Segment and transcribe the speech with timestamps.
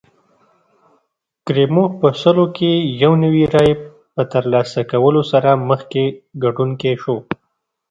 [1.45, 2.71] کریموف په سلو کې
[3.03, 3.75] یو نوي رایې
[4.13, 5.97] په ترلاسه کولو سره مخکښ
[6.43, 7.17] ګټونکی شو.